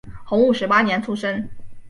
[0.25, 1.47] 洪武十八年出生。